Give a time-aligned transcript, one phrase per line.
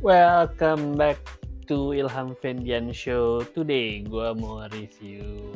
[0.00, 1.20] Welcome back
[1.68, 3.44] to Ilham Fendian Show.
[3.52, 5.52] Today gue mau review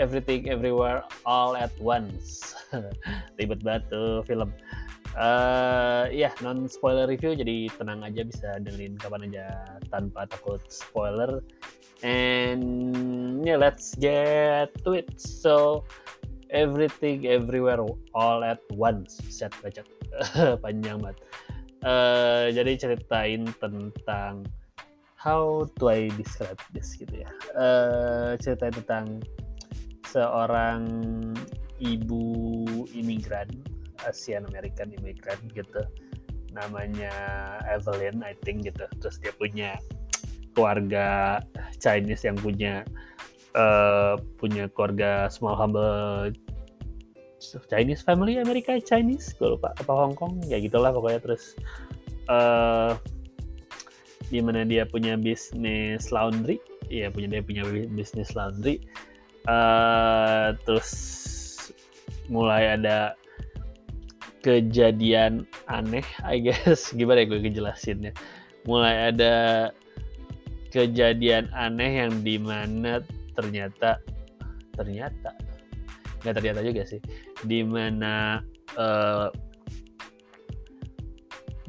[0.00, 2.56] Everything Everywhere All at Once.
[3.36, 4.56] Ribet banget tuh film.
[5.12, 9.44] Uh, ya, yeah, non spoiler review jadi tenang aja bisa dengerin kapan aja
[9.92, 11.44] tanpa takut spoiler.
[12.00, 15.20] And yeah, let's get to it.
[15.20, 15.84] So,
[16.48, 17.84] Everything Everywhere
[18.16, 19.20] All at Once.
[19.28, 19.84] Set baca
[20.64, 21.20] panjang banget.
[21.86, 24.42] Uh, jadi ceritain tentang
[25.14, 27.30] how do I describe this gitu ya.
[27.54, 29.22] Uh, ceritain tentang
[30.10, 30.82] seorang
[31.78, 33.46] ibu imigran
[34.02, 35.86] Asian American imigran gitu.
[36.50, 37.14] Namanya
[37.70, 38.90] Evelyn I think gitu.
[38.98, 39.78] Terus dia punya
[40.58, 41.38] keluarga
[41.78, 42.82] Chinese yang punya
[43.54, 46.34] uh, punya keluarga small humble
[47.70, 51.54] Chinese family Amerika Chinese gue lupa apa Hong Kong ya gitulah pokoknya terus
[52.26, 52.98] uh,
[54.30, 56.58] di mana dia punya bisnis laundry?
[56.90, 58.82] Ya punya dia punya bisnis laundry.
[59.46, 60.90] Uh, terus
[62.26, 63.14] mulai ada
[64.42, 66.90] kejadian aneh I guess.
[66.98, 68.12] Gimana ya gue ngejelasinnya?
[68.66, 69.34] Mulai ada
[70.74, 72.98] kejadian aneh yang di mana
[73.38, 74.02] ternyata
[74.74, 75.32] ternyata
[76.26, 76.98] nggak ternyata juga sih.
[77.46, 78.42] Di mana
[78.74, 79.30] uh,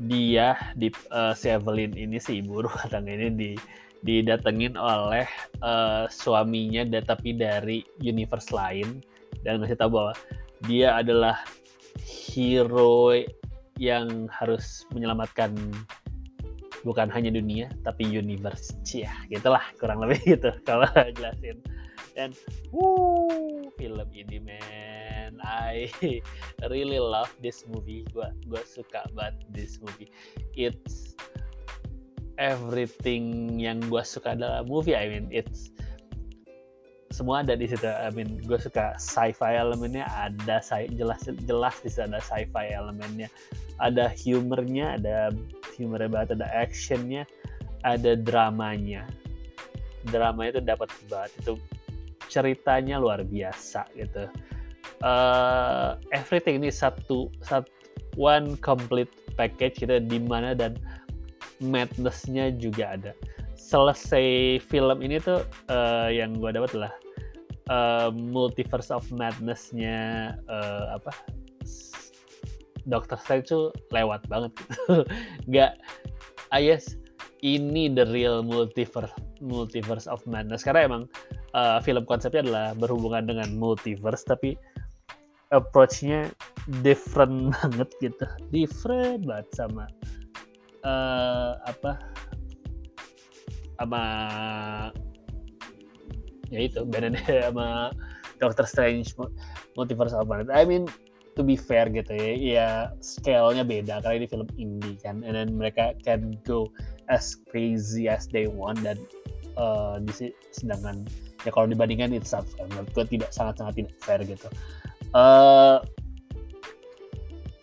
[0.02, 3.52] dia di uh, si Evelyn ini si ibu rumah tangga ini di
[4.05, 5.25] didatengin oleh
[5.66, 9.02] uh, suaminya tapi dari universe lain.
[9.45, 10.13] Dan ngasih tahu bahwa
[10.66, 11.45] dia adalah
[12.02, 13.13] hero
[13.78, 15.53] yang harus menyelamatkan
[16.85, 18.73] bukan hanya dunia tapi universe.
[18.89, 21.61] Ya gitulah kurang lebih gitu kalau jelasin.
[22.13, 22.33] Dan
[22.73, 25.38] wuh film ini man.
[25.45, 25.88] I
[26.73, 28.03] really love this movie.
[28.11, 30.09] Gua gua suka banget this movie.
[30.58, 31.13] It's
[32.41, 34.97] everything yang gua suka dalam movie.
[34.97, 35.72] I mean it's
[37.18, 37.88] semua ada di situ.
[37.88, 40.62] I mean, gue suka sci-fi elemennya ada,
[40.94, 43.25] jelas jelas di sana sci-fi elemennya,
[43.81, 45.34] ada humornya, ada
[45.81, 47.23] humornya banget, ada actionnya,
[47.81, 49.09] ada dramanya.
[50.13, 51.31] Drama itu dapat banget.
[51.41, 51.57] Itu
[52.28, 54.28] ceritanya luar biasa gitu.
[55.04, 57.70] Uh, everything ini satu satu
[58.18, 60.76] one complete package gitu di mana dan
[61.62, 63.12] madnessnya juga ada.
[63.58, 66.94] Selesai film ini tuh uh, yang gue dapat adalah
[67.70, 71.12] uh, multiverse of madnessnya uh, apa
[72.88, 75.04] Doctor Strange tuh lewat banget gitu.
[75.52, 75.74] Nggak
[76.56, 76.96] ah yes
[77.44, 79.14] ini the real multiverse
[79.44, 80.66] multiverse of madness.
[80.66, 81.04] Karena emang
[81.57, 84.53] uh, film konsepnya adalah berhubungan dengan multiverse tapi
[85.50, 86.29] approach-nya
[86.85, 88.25] different banget gitu.
[88.53, 89.90] Different banget sama
[90.85, 91.97] uh, apa
[93.78, 94.03] sama
[96.50, 97.13] ya itu beda
[97.50, 97.91] sama
[98.38, 99.13] Doctor Strange
[99.73, 100.85] Multiverse of Madness I mean
[101.38, 105.53] to be fair gitu ya ya scale-nya beda karena ini film indie kan and then
[105.53, 106.66] mereka can go
[107.13, 108.97] as crazy as they want dan
[109.53, 111.06] uh, di sedangkan
[111.46, 114.48] ya kalau dibandingkan it's unfair menurut gue tidak sangat sangat tidak fair gitu.
[115.14, 115.81] Uh,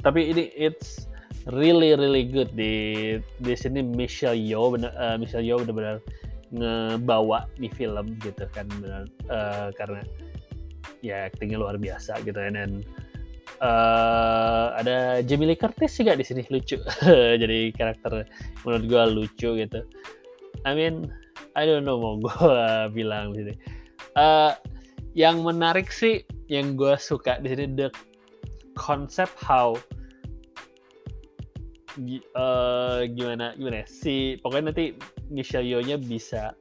[0.05, 1.09] tapi ini it's
[1.51, 2.53] really really good.
[2.55, 5.99] Di di sini Michelle Yeoh bener uh, Michelle Yeoh benar-benar
[6.55, 10.07] ngebawa di film gitu kan benar uh, karena
[11.03, 12.81] ya aktingnya luar biasa gitu ya dan
[13.61, 16.79] uh, ada Jamie Lee Curtis juga di sini lucu.
[17.43, 18.25] Jadi karakter
[18.63, 19.81] menurut gue lucu gitu.
[20.65, 21.13] I mean
[21.55, 22.55] I don't know mau gue
[22.97, 23.55] bilang di sini.
[24.15, 24.55] Uh,
[25.15, 27.89] yang menarik sih yang gue suka di sini the
[28.75, 29.79] concept how
[32.35, 34.87] uh, gimana gimana ya, si pokoknya nanti
[35.31, 36.53] Michelle Yeoh-nya bisa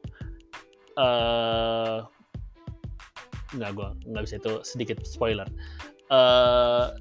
[1.02, 2.06] uh,
[3.58, 5.50] nggak gue nggak bisa itu sedikit spoiler.
[6.14, 6.94] Uh,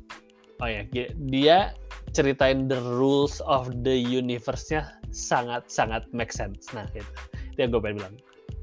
[0.65, 0.89] oh ya
[1.29, 1.77] dia
[2.17, 6.73] ceritain the rules of the universe-nya sangat sangat make sense.
[6.73, 7.13] Nah gitu
[7.53, 8.15] itu yang gue pengen bilang.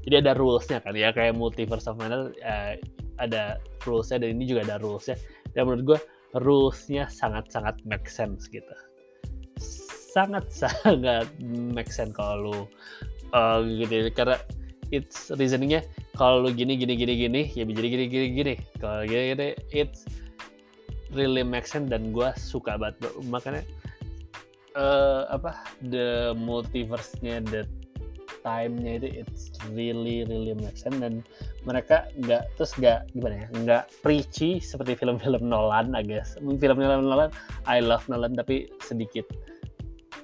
[0.04, 2.74] Jadi ada rulesnya kan ya kayak multiverse of mana uh,
[3.22, 5.16] ada rulesnya dan ini juga ada rulesnya.
[5.54, 5.98] Dan menurut gue
[6.42, 8.74] rulesnya sangat sangat make sense gitu.
[10.10, 11.30] Sangat sangat
[11.76, 12.58] make sense kalau lu
[13.36, 14.40] uh, gitu karena
[14.90, 15.86] it's reasoningnya
[16.18, 18.54] kalau lu gini gini gini gini ya jadi gini gini gini.
[18.82, 20.06] Kalau gini gini it's
[21.14, 22.98] really make sense dan gue suka banget.
[23.26, 23.62] Makanya
[24.78, 27.66] uh, apa the multiverse-nya the
[28.40, 30.96] time-nya itu it's really really make sense.
[30.98, 31.24] Dan
[31.64, 36.36] mereka nggak terus nggak gimana ya nggak preachy seperti film-film Nolan I guess.
[36.40, 37.30] Film-film Nolan
[37.68, 39.28] I love Nolan tapi sedikit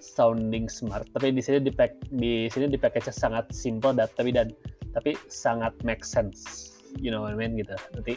[0.00, 1.04] sounding smart.
[1.12, 4.48] Tapi di sini di pack di sini di package sangat simple dan tapi dan
[4.96, 6.72] tapi sangat make sense.
[6.96, 7.60] You know what I mean?
[7.60, 7.76] Gitu.
[7.92, 8.14] Nanti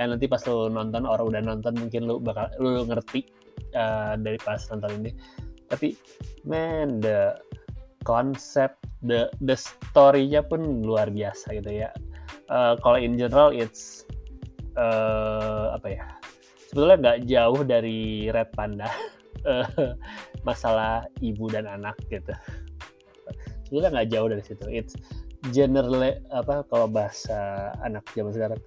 [0.00, 3.28] eh, nanti pas lu nonton orang udah nonton mungkin lu bakal lu ngerti
[3.76, 5.12] uh, dari pas nonton ini.
[5.68, 5.92] Tapi
[6.48, 7.36] man the
[8.08, 11.90] concept the the story-nya pun luar biasa gitu ya.
[12.46, 14.06] Uh, kalau in general it's
[14.78, 16.04] uh, apa ya
[16.70, 18.88] sebetulnya nggak jauh dari Red Panda
[20.48, 22.32] masalah ibu dan anak gitu.
[23.68, 24.64] Sebetulnya nggak jauh dari situ.
[24.70, 24.94] It's
[25.50, 28.60] generally apa kalau bahasa anak zaman sekarang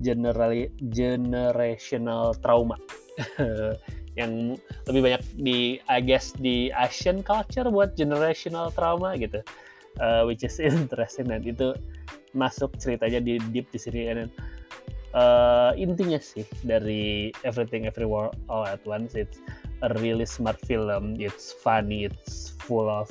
[0.00, 2.78] generally generational trauma.
[4.18, 4.58] Yang
[4.90, 9.42] lebih banyak di I guess di Asian culture buat generational trauma gitu
[10.00, 11.76] uh, which is interesting dan itu
[12.32, 14.28] masuk ceritanya di deep di sini dan
[15.14, 19.38] uh, intinya sih dari Everything Everywhere All at Once it's
[19.82, 21.16] a really smart film.
[21.20, 23.08] It's funny it's full of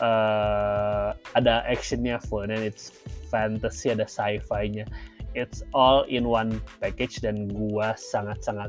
[0.00, 2.92] uh, ada actionnya full dan it's
[3.28, 4.88] fantasy ada sci-fi-nya.
[5.32, 8.68] It's all in one package dan gua sangat-sangat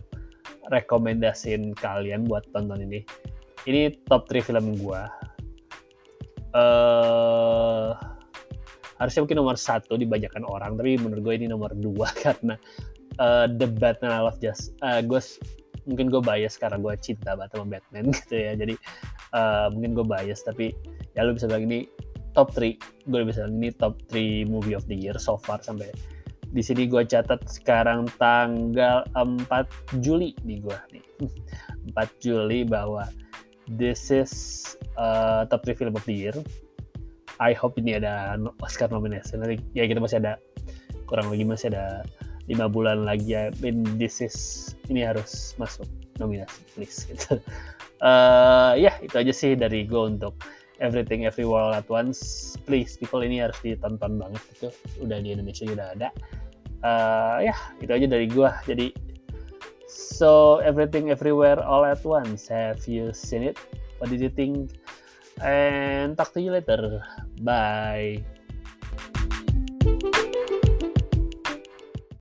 [0.72, 3.04] rekomendasiin kalian buat tonton ini.
[3.68, 5.12] Ini top 3 film gua
[6.54, 7.98] uh,
[9.02, 12.56] harusnya mungkin nomor satu dibanyakan orang tapi menurut gue ini nomor dua karena
[13.20, 15.20] uh, The Batman I Love Just uh, gue
[15.84, 18.54] mungkin gue bias karena gue cinta banget sama Batman gitu ya.
[18.56, 18.76] Jadi
[19.36, 20.72] uh, mungkin gue bias tapi
[21.14, 21.80] ya lu bisa bilang ini
[22.34, 25.92] top 3 gue bisa bilang ini top 3 movie of the year so far sampai
[26.54, 29.50] di sini gue catat sekarang tanggal 4
[30.06, 31.06] Juli di gue nih.
[31.98, 33.04] 4 Juli bahwa
[33.68, 34.32] this is
[34.98, 36.36] uh, top 3 film of the year.
[37.42, 40.38] I hope ini ada Oscar nomination nanti ya kita masih ada
[41.10, 42.06] kurang lagi masih ada
[42.46, 43.50] lima bulan lagi ya.
[43.66, 44.36] In this is
[44.88, 45.88] ini harus masuk
[46.22, 47.04] nominasi please.
[47.10, 47.40] Gitu.
[48.04, 50.36] Uh, ya itu aja sih dari gue untuk
[50.84, 52.54] Everything Everywhere All at Once.
[52.68, 54.44] Please people ini harus ditonton banget.
[54.60, 54.68] Itu
[55.02, 56.10] udah di Indonesia udah ada.
[56.84, 58.92] Uh, ya itu aja dari gue jadi
[59.94, 62.48] so Everything Everywhere All at Once.
[62.48, 63.58] Have you seen it?
[64.00, 64.72] What did you think?
[65.42, 67.04] And talk to you later.
[67.42, 68.26] Bye